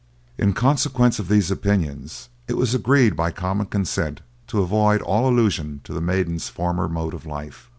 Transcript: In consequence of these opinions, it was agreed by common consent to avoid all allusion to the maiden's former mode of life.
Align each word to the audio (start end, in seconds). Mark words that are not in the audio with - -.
In 0.35 0.53
consequence 0.53 1.19
of 1.19 1.27
these 1.27 1.51
opinions, 1.51 2.29
it 2.47 2.57
was 2.57 2.73
agreed 2.73 3.15
by 3.15 3.29
common 3.29 3.67
consent 3.67 4.21
to 4.47 4.63
avoid 4.63 4.99
all 5.03 5.29
allusion 5.29 5.79
to 5.83 5.93
the 5.93 6.01
maiden's 6.01 6.49
former 6.49 6.87
mode 6.89 7.13
of 7.13 7.27
life. 7.27 7.69